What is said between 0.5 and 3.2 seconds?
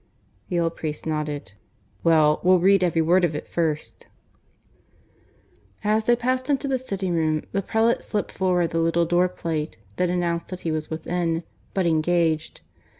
old priest nodded. "Well, we'll read every